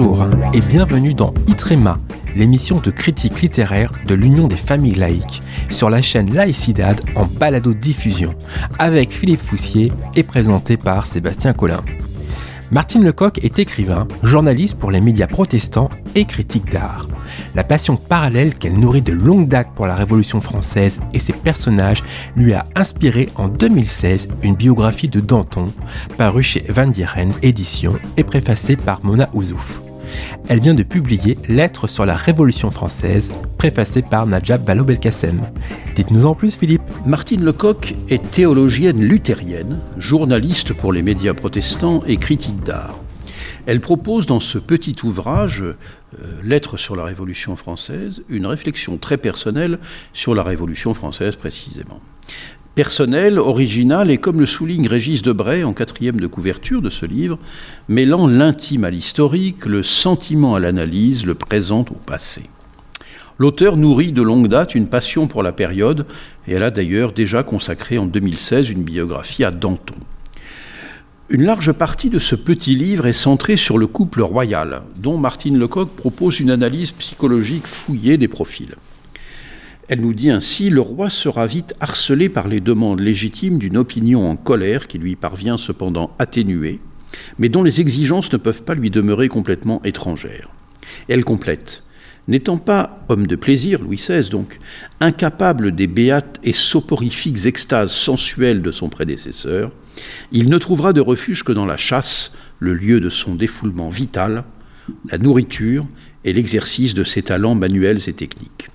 Bonjour 0.00 0.30
et 0.54 0.60
bienvenue 0.60 1.12
dans 1.12 1.34
Itrema, 1.46 1.98
l'émission 2.34 2.80
de 2.80 2.90
critique 2.90 3.42
littéraire 3.42 3.92
de 4.06 4.14
l'Union 4.14 4.48
des 4.48 4.56
familles 4.56 4.94
laïques, 4.94 5.42
sur 5.68 5.90
la 5.90 6.00
chaîne 6.00 6.32
Laïcidad 6.32 6.98
en 7.16 7.26
balado-diffusion, 7.26 8.34
avec 8.78 9.12
Philippe 9.12 9.40
Foussier 9.40 9.92
et 10.16 10.22
présenté 10.22 10.78
par 10.78 11.06
Sébastien 11.06 11.52
Collin. 11.52 11.84
Martine 12.70 13.04
Lecoq 13.04 13.44
est 13.44 13.58
écrivain, 13.58 14.08
journaliste 14.22 14.78
pour 14.78 14.90
les 14.90 15.02
médias 15.02 15.26
protestants 15.26 15.90
et 16.14 16.24
critique 16.24 16.72
d'art. 16.72 17.06
La 17.54 17.62
passion 17.62 17.96
parallèle 17.96 18.54
qu'elle 18.54 18.78
nourrit 18.78 19.02
de 19.02 19.12
longue 19.12 19.48
date 19.48 19.68
pour 19.74 19.86
la 19.86 19.96
Révolution 19.96 20.40
française 20.40 20.98
et 21.12 21.18
ses 21.18 21.34
personnages 21.34 22.02
lui 22.36 22.54
a 22.54 22.64
inspiré 22.74 23.28
en 23.34 23.48
2016 23.48 24.28
une 24.42 24.56
biographie 24.56 25.08
de 25.08 25.20
Danton, 25.20 25.70
parue 26.16 26.42
chez 26.42 26.64
Van 26.70 26.86
Dieren 26.86 27.34
Éditions 27.42 27.98
et 28.16 28.24
préfacée 28.24 28.76
par 28.76 29.04
Mona 29.04 29.28
Ouzouf. 29.34 29.82
Elle 30.48 30.60
vient 30.60 30.74
de 30.74 30.82
publier 30.82 31.38
Lettres 31.48 31.88
sur 31.88 32.06
la 32.06 32.16
Révolution 32.16 32.70
française, 32.70 33.32
préfacée 33.58 34.02
par 34.02 34.26
Najab 34.26 34.64
Vallaud-Belkacem. 34.66 35.40
Dites-nous 35.94 36.26
en 36.26 36.34
plus, 36.34 36.56
Philippe. 36.56 36.82
Martine 37.06 37.44
Lecoq 37.44 37.94
est 38.08 38.30
théologienne 38.30 39.00
luthérienne, 39.00 39.78
journaliste 39.96 40.72
pour 40.72 40.92
les 40.92 41.02
médias 41.02 41.34
protestants 41.34 42.02
et 42.06 42.16
critique 42.16 42.62
d'art. 42.64 42.96
Elle 43.66 43.80
propose 43.80 44.26
dans 44.26 44.40
ce 44.40 44.58
petit 44.58 44.96
ouvrage, 45.04 45.62
euh, 45.62 45.76
Lettres 46.42 46.76
sur 46.76 46.96
la 46.96 47.04
Révolution 47.04 47.56
française, 47.56 48.22
une 48.28 48.46
réflexion 48.46 48.96
très 48.96 49.18
personnelle 49.18 49.78
sur 50.12 50.34
la 50.34 50.42
Révolution 50.42 50.94
française 50.94 51.36
précisément 51.36 52.00
personnel, 52.74 53.38
original 53.38 54.10
et 54.10 54.18
comme 54.18 54.40
le 54.40 54.46
souligne 54.46 54.88
Régis 54.88 55.22
Debray 55.22 55.64
en 55.64 55.72
quatrième 55.72 56.20
de 56.20 56.26
couverture 56.26 56.82
de 56.82 56.90
ce 56.90 57.06
livre, 57.06 57.38
mêlant 57.88 58.26
l'intime 58.26 58.84
à 58.84 58.90
l'historique, 58.90 59.66
le 59.66 59.82
sentiment 59.82 60.54
à 60.54 60.60
l'analyse, 60.60 61.26
le 61.26 61.34
présent 61.34 61.84
au 61.90 61.94
passé. 61.94 62.42
L'auteur 63.38 63.76
nourrit 63.76 64.12
de 64.12 64.22
longue 64.22 64.48
date 64.48 64.74
une 64.74 64.86
passion 64.86 65.26
pour 65.26 65.42
la 65.42 65.52
période 65.52 66.06
et 66.46 66.52
elle 66.52 66.62
a 66.62 66.70
d'ailleurs 66.70 67.12
déjà 67.12 67.42
consacré 67.42 67.96
en 67.96 68.06
2016 68.06 68.68
une 68.68 68.82
biographie 68.82 69.44
à 69.44 69.50
Danton. 69.50 69.94
Une 71.30 71.44
large 71.44 71.72
partie 71.72 72.10
de 72.10 72.18
ce 72.18 72.34
petit 72.34 72.74
livre 72.74 73.06
est 73.06 73.12
centrée 73.12 73.56
sur 73.56 73.78
le 73.78 73.86
couple 73.86 74.20
royal, 74.20 74.82
dont 74.96 75.16
Martine 75.16 75.58
Lecoq 75.58 75.88
propose 75.96 76.40
une 76.40 76.50
analyse 76.50 76.90
psychologique 76.90 77.66
fouillée 77.66 78.18
des 78.18 78.28
profils. 78.28 78.74
Elle 79.90 80.02
nous 80.02 80.14
dit 80.14 80.30
ainsi 80.30 80.70
Le 80.70 80.80
roi 80.80 81.10
sera 81.10 81.48
vite 81.48 81.74
harcelé 81.80 82.28
par 82.28 82.46
les 82.46 82.60
demandes 82.60 83.00
légitimes 83.00 83.58
d'une 83.58 83.76
opinion 83.76 84.30
en 84.30 84.36
colère 84.36 84.86
qui 84.86 84.98
lui 84.98 85.16
parvient 85.16 85.58
cependant 85.58 86.14
atténuée, 86.20 86.78
mais 87.40 87.48
dont 87.48 87.64
les 87.64 87.80
exigences 87.80 88.32
ne 88.32 88.36
peuvent 88.36 88.62
pas 88.62 88.76
lui 88.76 88.90
demeurer 88.90 89.26
complètement 89.26 89.82
étrangères. 89.82 90.50
elle 91.08 91.24
complète 91.24 91.82
N'étant 92.28 92.56
pas 92.56 93.04
homme 93.08 93.26
de 93.26 93.34
plaisir, 93.34 93.82
Louis 93.82 93.96
XVI 93.96 94.28
donc, 94.30 94.60
incapable 95.00 95.74
des 95.74 95.88
béates 95.88 96.38
et 96.44 96.52
soporifiques 96.52 97.46
extases 97.46 97.90
sensuelles 97.90 98.62
de 98.62 98.70
son 98.70 98.90
prédécesseur, 98.90 99.72
il 100.30 100.50
ne 100.50 100.58
trouvera 100.58 100.92
de 100.92 101.00
refuge 101.00 101.42
que 101.42 101.50
dans 101.50 101.66
la 101.66 101.76
chasse, 101.76 102.32
le 102.60 102.74
lieu 102.74 103.00
de 103.00 103.10
son 103.10 103.34
défoulement 103.34 103.90
vital, 103.90 104.44
la 105.10 105.18
nourriture 105.18 105.84
et 106.24 106.32
l'exercice 106.32 106.94
de 106.94 107.02
ses 107.02 107.22
talents 107.22 107.56
manuels 107.56 108.08
et 108.08 108.12
techniques 108.12 108.69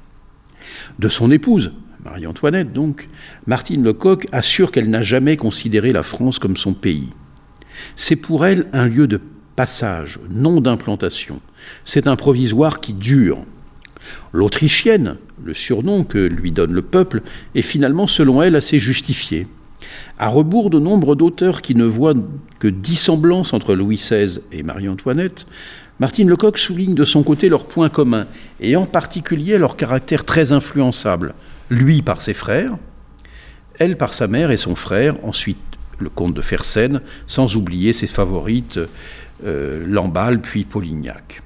de 1.00 1.08
son 1.08 1.32
épouse, 1.32 1.72
Marie-Antoinette 2.04 2.72
donc, 2.72 3.10
Martine 3.48 3.84
Lecoq 3.84 4.28
assure 4.32 4.72
qu'elle 4.72 4.90
n'a 4.90 5.02
jamais 5.02 5.38
considéré 5.38 5.92
la 5.92 6.04
France 6.04 6.40
comme 6.40 6.56
son 6.56 6.74
pays. 6.74 7.10
C'est 7.96 8.16
pour 8.16 8.46
elle 8.46 8.68
un 8.74 8.88
lieu 8.88 9.08
de 9.08 9.20
passage, 9.56 10.20
non 10.30 10.62
d'implantation. 10.62 11.42
C'est 11.84 12.08
un 12.08 12.16
provisoire 12.16 12.80
qui 12.80 12.94
dure. 12.94 13.46
L'Autrichienne, 14.34 15.16
le 15.44 15.54
surnom 15.54 16.04
que 16.04 16.20
lui 16.20 16.52
donne 16.52 16.74
le 16.74 16.84
peuple, 16.84 17.22
est 17.56 17.62
finalement, 17.62 18.08
selon 18.08 18.42
elle, 18.42 18.56
assez 18.56 18.78
justifié. 18.80 19.48
À 20.20 20.30
rebours 20.30 20.70
de 20.70 20.80
nombre 20.80 21.16
d'auteurs 21.16 21.62
qui 21.62 21.76
ne 21.76 21.86
voient 21.86 22.14
que 22.60 22.68
dissemblances 22.68 23.54
entre 23.54 23.76
Louis 23.76 23.98
XVI 23.98 24.40
et 24.52 24.64
Marie-Antoinette, 24.64 25.48
Martine 26.00 26.30
Lecoq 26.30 26.58
souligne 26.58 26.94
de 26.94 27.06
son 27.06 27.24
côté 27.24 27.48
leurs 27.48 27.66
points 27.66 27.90
communs, 27.90 28.28
et 28.60 28.76
en 28.76 28.86
particulier 28.86 29.58
leur 29.58 29.78
caractère 29.78 30.26
très 30.26 30.52
influençable, 30.52 31.34
lui 31.70 32.02
par 32.02 32.22
ses 32.22 32.34
frères, 32.34 32.78
elle 33.80 33.98
par 33.98 34.14
sa 34.14 34.28
mère 34.28 34.52
et 34.52 34.58
son 34.58 34.76
frère, 34.76 35.16
ensuite 35.24 35.58
le 36.00 36.10
comte 36.10 36.34
de 36.34 36.42
Fersen, 36.42 37.02
sans 37.28 37.56
oublier 37.56 37.94
ses 37.94 38.08
favorites, 38.08 38.80
euh, 39.46 39.86
Lamballe 39.88 40.42
puis 40.42 40.64
Polignac. 40.64 41.42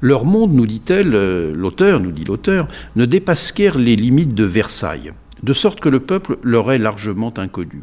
Leur 0.00 0.24
monde, 0.24 0.52
nous 0.52 0.66
dit-elle, 0.66 1.14
euh, 1.14 1.52
l'auteur, 1.54 2.00
nous 2.00 2.12
dit 2.12 2.24
l'auteur, 2.24 2.68
ne 2.96 3.04
dépasse 3.04 3.54
guère 3.54 3.78
les 3.78 3.96
limites 3.96 4.34
de 4.34 4.44
Versailles, 4.44 5.12
de 5.42 5.52
sorte 5.52 5.80
que 5.80 5.88
le 5.88 6.00
peuple 6.00 6.38
leur 6.42 6.70
est 6.72 6.78
largement 6.78 7.32
inconnu. 7.36 7.82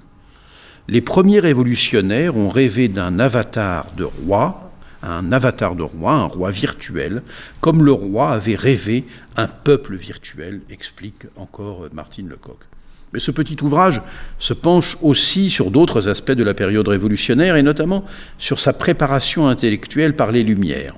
Les 0.88 1.02
premiers 1.02 1.40
révolutionnaires 1.40 2.38
ont 2.38 2.50
rêvé 2.50 2.88
d'un 2.88 3.20
avatar 3.20 3.88
de 3.98 4.04
roi, 4.04 4.65
un 5.06 5.32
avatar 5.32 5.76
de 5.76 5.84
roi, 5.84 6.14
un 6.14 6.26
roi 6.26 6.52
virtuel, 6.52 7.22
comme 7.62 7.84
le 7.84 7.92
roi 7.92 8.32
avait 8.32 8.56
rêvé 8.56 9.06
un 9.38 9.48
peuple 9.48 9.96
virtuel, 9.96 10.62
explique 10.70 11.26
encore 11.36 11.88
Martine 11.94 12.30
Lecoq. 12.30 12.58
Mais 13.14 13.20
ce 13.20 13.32
petit 13.32 13.58
ouvrage 13.64 14.02
se 14.40 14.54
penche 14.54 14.98
aussi 15.02 15.50
sur 15.50 15.72
d'autres 15.72 16.10
aspects 16.10 16.32
de 16.32 16.44
la 16.44 16.54
période 16.54 16.88
révolutionnaire 16.88 17.56
et 17.56 17.64
notamment 17.64 18.04
sur 18.40 18.60
sa 18.60 18.74
préparation 18.74 19.48
intellectuelle 19.48 20.16
par 20.16 20.32
les 20.32 20.44
Lumières. 20.44 20.96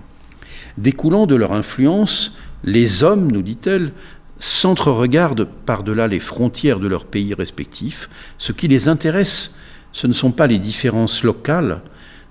Découlant 0.78 1.28
de 1.28 1.35
leur 1.35 1.53
influence, 1.53 2.35
les 2.63 3.03
hommes, 3.03 3.31
nous 3.31 3.41
dit-elle, 3.41 3.91
s'entre-regardent 4.39 5.47
par-delà 5.66 6.07
les 6.07 6.19
frontières 6.19 6.79
de 6.79 6.88
leurs 6.88 7.06
pays 7.06 7.34
respectifs. 7.34 8.09
Ce 8.38 8.51
qui 8.51 8.68
les 8.68 8.88
intéresse, 8.88 9.53
ce 9.91 10.07
ne 10.07 10.13
sont 10.13 10.31
pas 10.31 10.47
les 10.47 10.59
différences 10.59 11.24
locales, 11.24 11.81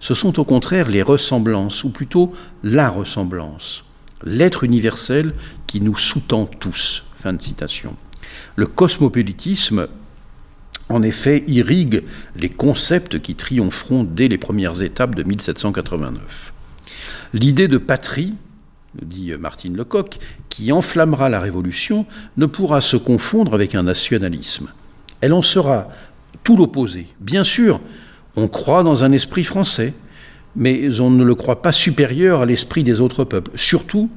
ce 0.00 0.14
sont 0.14 0.38
au 0.38 0.44
contraire 0.44 0.88
les 0.88 1.02
ressemblances, 1.02 1.84
ou 1.84 1.90
plutôt 1.90 2.32
la 2.62 2.88
ressemblance, 2.88 3.84
l'être 4.24 4.64
universel 4.64 5.34
qui 5.66 5.80
nous 5.80 5.96
sous-tend 5.96 6.46
tous. 6.46 7.04
Fin 7.16 7.32
de 7.32 7.42
citation. 7.42 7.96
Le 8.56 8.66
cosmopolitisme, 8.66 9.88
en 10.88 11.02
effet, 11.02 11.44
irrigue 11.46 12.04
les 12.36 12.48
concepts 12.48 13.20
qui 13.20 13.34
triompheront 13.34 14.04
dès 14.04 14.28
les 14.28 14.38
premières 14.38 14.82
étapes 14.82 15.14
de 15.14 15.22
1789. 15.22 16.52
L'idée 17.32 17.68
de 17.68 17.78
patrie, 17.78 18.34
dit 19.02 19.32
Martine 19.38 19.76
Lecoq, 19.76 20.18
qui 20.48 20.72
enflammera 20.72 21.28
la 21.28 21.40
Révolution, 21.40 22.06
ne 22.36 22.46
pourra 22.46 22.80
se 22.80 22.96
confondre 22.96 23.54
avec 23.54 23.74
un 23.74 23.82
nationalisme. 23.82 24.68
Elle 25.20 25.32
en 25.32 25.42
sera 25.42 25.88
tout 26.44 26.56
l'opposé. 26.56 27.08
Bien 27.20 27.44
sûr, 27.44 27.80
on 28.36 28.48
croit 28.48 28.82
dans 28.82 29.02
un 29.02 29.12
esprit 29.12 29.44
français, 29.44 29.94
mais 30.54 31.00
on 31.00 31.10
ne 31.10 31.24
le 31.24 31.34
croit 31.34 31.62
pas 31.62 31.72
supérieur 31.72 32.42
à 32.42 32.46
l'esprit 32.46 32.84
des 32.84 33.00
autres 33.00 33.24
peuples. 33.24 33.50
Surtout, 33.54 34.10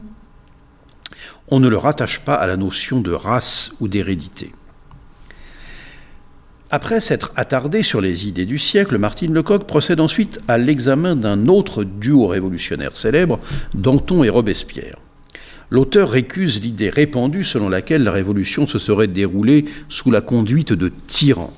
on 1.50 1.60
ne 1.60 1.68
le 1.68 1.78
rattache 1.78 2.20
pas 2.20 2.36
à 2.36 2.48
la 2.48 2.58
notion 2.58 3.02
de 3.02 3.12
race 3.12 3.72
ou 3.80 3.88
d'hérédité. 3.88 4.52
Après 6.72 7.00
s'être 7.00 7.32
attardé 7.36 7.82
sur 7.82 8.00
les 8.00 8.28
idées 8.28 8.46
du 8.46 8.60
siècle, 8.60 9.00
Martine 9.00 9.34
Lecoq 9.34 9.66
procède 9.66 10.00
ensuite 10.00 10.40
à 10.48 10.60
l'examen 10.60 11.16
d'un 11.16 11.48
autre 11.48 11.84
duo 11.84 12.28
révolutionnaire 12.28 12.96
célèbre, 12.96 13.40
Danton 13.74 14.24
et 14.24 14.30
Robespierre. 14.30 14.98
L'auteur 15.72 16.10
récuse 16.10 16.62
l'idée 16.62 16.90
répandue 16.90 17.44
selon 17.44 17.70
laquelle 17.70 18.04
la 18.04 18.12
révolution 18.12 18.68
se 18.68 18.78
serait 18.78 19.08
déroulée 19.08 19.66
sous 19.88 20.12
la 20.12 20.22
conduite 20.22 20.74
de 20.74 20.92
tyrans. 21.08 21.54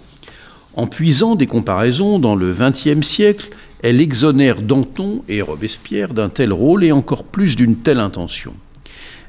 En 0.75 0.87
puisant 0.87 1.35
des 1.35 1.47
comparaisons 1.47 2.19
dans 2.19 2.35
le 2.35 2.53
XXe 2.53 3.05
siècle, 3.05 3.49
elle 3.83 3.99
exonère 3.99 4.61
Danton 4.61 5.23
et 5.27 5.41
Robespierre 5.41 6.13
d'un 6.13 6.29
tel 6.29 6.53
rôle 6.53 6.83
et 6.83 6.91
encore 6.91 7.23
plus 7.23 7.55
d'une 7.55 7.75
telle 7.75 7.99
intention. 7.99 8.53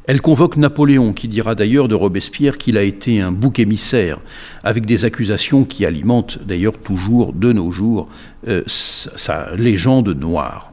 Elle 0.04 0.20
convoque 0.20 0.56
Napoléon, 0.56 1.12
qui 1.12 1.28
dira 1.28 1.54
d'ailleurs 1.54 1.86
de 1.88 1.94
Robespierre 1.94 2.58
qu'il 2.58 2.76
a 2.76 2.82
été 2.82 3.20
un 3.20 3.30
bouc 3.30 3.60
émissaire, 3.60 4.18
avec 4.64 4.84
des 4.84 5.04
accusations 5.04 5.64
qui 5.64 5.86
alimentent 5.86 6.38
d'ailleurs 6.44 6.76
toujours 6.76 7.32
de 7.32 7.52
nos 7.52 7.70
jours 7.70 8.08
euh, 8.48 8.62
sa 8.66 9.54
légende 9.54 10.08
noire. 10.08 10.72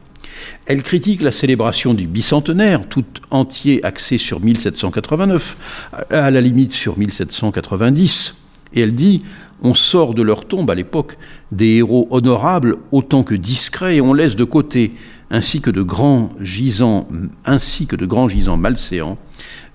Elle 0.65 0.83
critique 0.83 1.21
la 1.21 1.31
célébration 1.31 1.93
du 1.93 2.07
bicentenaire, 2.07 2.87
tout 2.87 3.05
entier 3.29 3.83
axé 3.85 4.17
sur 4.17 4.39
1789, 4.39 5.89
à 6.09 6.31
la 6.31 6.41
limite 6.41 6.71
sur 6.71 6.97
1790, 6.97 8.35
et 8.73 8.81
elle 8.81 8.93
dit 8.93 9.21
on 9.61 9.73
sort 9.73 10.13
de 10.13 10.21
leur 10.21 10.45
tombe 10.45 10.69
à 10.71 10.75
l'époque 10.75 11.17
des 11.51 11.77
héros 11.77 12.07
honorables 12.11 12.77
autant 12.91 13.23
que 13.23 13.35
discrets 13.35 13.97
et 13.97 14.01
on 14.01 14.13
laisse 14.13 14.35
de 14.35 14.43
côté, 14.43 14.93
ainsi 15.31 15.61
que 15.61 15.69
de 15.69 15.81
grands 15.81 16.29
gisants, 16.39 17.07
ainsi 17.45 17.85
que 17.85 17.95
de 17.95 18.05
grands 18.05 18.29
gisants 18.29 18.57
malséants, 18.57 19.17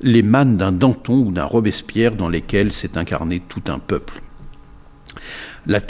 les 0.01 0.23
mânes 0.23 0.57
d'un 0.57 0.73
Danton 0.73 1.27
ou 1.27 1.33
d'un 1.33 1.45
Robespierre 1.45 2.17
dans 2.17 2.29
lesquels 2.29 2.73
s'est 2.73 2.97
incarné 2.97 3.43
tout 3.47 3.63
un 3.69 3.79
peuple. 3.79 4.23
La, 5.67 5.81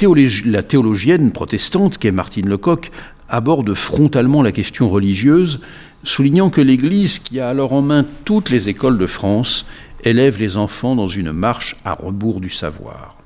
la 0.46 0.62
théologienne 0.62 1.32
protestante 1.32 1.98
qu'est 1.98 2.12
Martine 2.12 2.48
Lecoq 2.48 2.90
aborde 3.28 3.74
frontalement 3.74 4.42
la 4.42 4.52
question 4.52 4.88
religieuse 4.88 5.60
soulignant 6.04 6.50
que 6.50 6.60
l'Église, 6.60 7.18
qui 7.18 7.40
a 7.40 7.48
alors 7.48 7.72
en 7.72 7.82
main 7.82 8.04
toutes 8.24 8.50
les 8.50 8.68
écoles 8.68 8.98
de 8.98 9.06
France, 9.06 9.66
élève 10.04 10.38
les 10.38 10.56
enfants 10.56 10.94
dans 10.94 11.06
une 11.06 11.32
marche 11.32 11.76
à 11.84 11.94
rebours 11.94 12.40
du 12.40 12.50
savoir. 12.50 13.18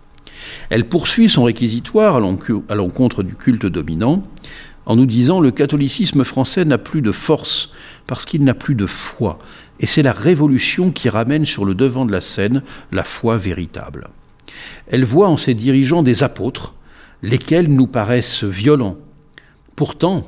Elle 0.71 0.89
poursuit 0.89 1.29
son 1.29 1.45
réquisitoire 1.45 2.17
à 2.17 2.75
l'encontre 2.75 3.23
du 3.23 3.35
culte 3.35 3.67
dominant 3.67 4.23
en 4.87 4.97
nous 4.97 5.07
disant 5.07 5.41
le 5.41 5.51
catholicisme 5.51 6.25
français 6.25 6.65
n'a 6.65 6.79
plus 6.79 7.03
de 7.03 7.13
force 7.13 7.73
parce 8.07 8.25
qu'il 8.25 8.43
n'a 8.45 8.55
plus 8.55 8.75
de 8.75 8.87
foi. 8.87 9.39
Et 9.81 9.87
c'est 9.87 10.03
la 10.03 10.13
révolution 10.13 10.91
qui 10.91 11.11
ramène 11.11 11.45
sur 11.45 11.65
le 11.65 11.75
devant 11.75 12.07
de 12.07 12.13
la 12.13 12.23
scène 12.23 12.63
la 12.91 13.05
foi 13.05 13.37
véritable. 13.37 14.09
Elle 14.89 15.05
voit 15.05 15.29
en 15.29 15.37
ses 15.37 15.55
dirigeants 15.55 16.03
des 16.03 16.23
apôtres, 16.23 16.75
lesquels 17.23 17.69
nous 17.69 17.87
paraissent 17.87 18.45
violents. 18.45 18.97
Pourtant, 19.77 20.25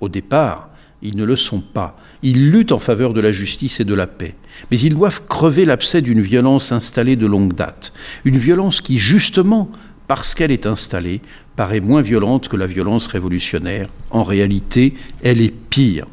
au 0.00 0.08
départ, 0.08 0.70
ils 1.02 1.16
ne 1.16 1.24
le 1.24 1.36
sont 1.36 1.60
pas. 1.60 1.98
Ils 2.22 2.50
luttent 2.50 2.72
en 2.72 2.78
faveur 2.78 3.12
de 3.12 3.20
la 3.20 3.32
justice 3.32 3.80
et 3.80 3.84
de 3.84 3.94
la 3.94 4.06
paix. 4.06 4.34
Mais 4.70 4.78
ils 4.78 4.94
doivent 4.94 5.22
crever 5.28 5.64
l'abcès 5.64 6.02
d'une 6.02 6.20
violence 6.20 6.72
installée 6.72 7.16
de 7.16 7.26
longue 7.26 7.54
date. 7.54 7.92
Une 8.24 8.38
violence 8.38 8.80
qui, 8.80 8.98
justement, 8.98 9.70
parce 10.08 10.34
qu'elle 10.34 10.50
est 10.50 10.66
installée, 10.66 11.20
paraît 11.54 11.80
moins 11.80 12.02
violente 12.02 12.48
que 12.48 12.56
la 12.56 12.66
violence 12.66 13.06
révolutionnaire. 13.06 13.88
En 14.10 14.24
réalité, 14.24 14.94
elle 15.22 15.40
est 15.40 15.54
pire. 15.54 16.06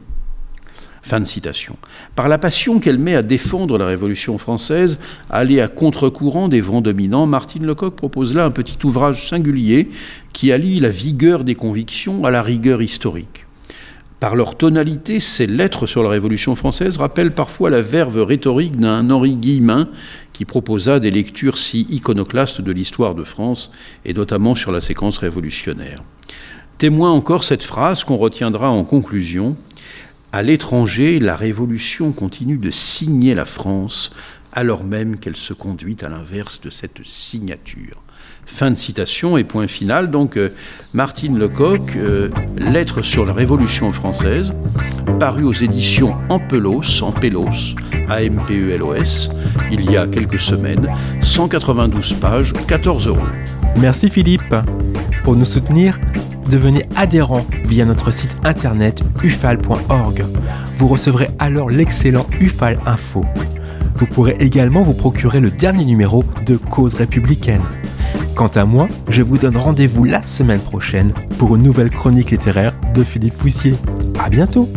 Fin 1.01 1.19
de 1.19 1.25
citation. 1.25 1.77
Par 2.15 2.27
la 2.27 2.39
passion 2.39 2.79
qu'elle 2.79 2.97
met 2.97 3.15
à 3.15 3.21
défendre 3.21 3.77
la 3.77 3.85
Révolution 3.85 4.39
française, 4.39 4.97
aller 5.29 5.61
à 5.61 5.67
contre-courant 5.67 6.47
des 6.47 6.61
vents 6.61 6.81
dominants, 6.81 7.27
Martine 7.27 7.67
Lecoq 7.67 7.95
propose 7.95 8.33
là 8.33 8.43
un 8.43 8.49
petit 8.49 8.77
ouvrage 8.83 9.29
singulier 9.29 9.89
qui 10.33 10.51
allie 10.51 10.79
la 10.79 10.89
vigueur 10.89 11.43
des 11.43 11.53
convictions 11.53 12.25
à 12.25 12.31
la 12.31 12.41
rigueur 12.41 12.81
historique. 12.81 13.44
Par 14.19 14.35
leur 14.35 14.55
tonalité, 14.55 15.19
ces 15.19 15.45
lettres 15.45 15.87
sur 15.87 16.01
la 16.01 16.09
Révolution 16.09 16.55
française 16.55 16.97
rappellent 16.97 17.33
parfois 17.33 17.69
la 17.69 17.81
verve 17.81 18.21
rhétorique 18.21 18.77
d'un 18.77 19.09
Henri 19.09 19.35
Guillemin 19.35 19.89
qui 20.31 20.45
proposa 20.45 20.99
des 20.99 21.11
lectures 21.11 21.57
si 21.57 21.81
iconoclastes 21.89 22.61
de 22.61 22.71
l'histoire 22.71 23.13
de 23.13 23.23
France, 23.23 23.71
et 24.05 24.13
notamment 24.13 24.55
sur 24.55 24.71
la 24.71 24.81
séquence 24.81 25.17
révolutionnaire. 25.17 26.01
Témoin 26.77 27.11
encore 27.11 27.43
cette 27.43 27.63
phrase 27.63 28.03
qu'on 28.03 28.17
retiendra 28.17 28.69
en 28.69 28.83
conclusion 28.83 29.57
À 30.31 30.43
l'étranger, 30.43 31.19
la 31.19 31.35
Révolution 31.35 32.11
continue 32.11 32.57
de 32.57 32.71
signer 32.71 33.35
la 33.35 33.45
France, 33.45 34.11
alors 34.53 34.85
même 34.85 35.17
qu'elle 35.17 35.37
se 35.37 35.53
conduit 35.53 35.97
à 36.01 36.09
l'inverse 36.09 36.61
de 36.61 36.69
cette 36.69 37.05
signature. 37.05 38.04
Fin 38.45 38.71
de 38.71 38.75
citation 38.75 39.37
et 39.37 39.43
point 39.43 39.67
final. 39.67 40.11
Donc, 40.11 40.37
euh, 40.37 40.49
Martine 40.93 41.37
Lecoq, 41.37 41.93
euh, 41.95 42.29
Lettre 42.57 43.01
sur 43.01 43.25
la 43.25 43.33
Révolution 43.33 43.91
française, 43.91 44.53
paru 45.19 45.43
aux 45.43 45.53
éditions 45.53 46.15
Ampelos, 46.29 47.01
Ampelos, 47.01 47.75
A-M-P-E-L-O-S, 48.07 49.29
il 49.71 49.89
y 49.91 49.97
a 49.97 50.07
quelques 50.07 50.39
semaines, 50.39 50.87
192 51.21 52.13
pages, 52.13 52.53
14 52.67 53.07
euros. 53.07 53.27
Merci 53.77 54.09
Philippe. 54.09 54.55
Pour 55.23 55.35
nous 55.35 55.45
soutenir, 55.45 55.99
devenez 56.49 56.85
adhérent 56.95 57.45
via 57.65 57.83
notre 57.83 58.11
site 58.11 58.37
internet 58.43 59.01
ufal.org. 59.23 60.23
Vous 60.77 60.87
recevrez 60.87 61.29
alors 61.39 61.69
l'excellent 61.69 62.27
Ufal 62.39 62.77
Info. 62.85 63.25
Vous 63.95 64.05
pourrez 64.05 64.35
également 64.39 64.81
vous 64.81 64.93
procurer 64.93 65.39
le 65.39 65.49
dernier 65.49 65.85
numéro 65.85 66.23
de 66.45 66.57
Cause 66.57 66.95
républicaine. 66.95 67.61
Quant 68.35 68.47
à 68.47 68.65
moi, 68.65 68.89
je 69.07 69.23
vous 69.23 69.37
donne 69.37 69.55
rendez-vous 69.55 70.03
la 70.03 70.21
semaine 70.21 70.59
prochaine 70.59 71.13
pour 71.37 71.55
une 71.55 71.63
nouvelle 71.63 71.89
chronique 71.89 72.31
littéraire 72.31 72.73
de 72.93 73.01
Philippe 73.01 73.33
Foussier. 73.33 73.75
À 74.19 74.29
bientôt! 74.29 74.69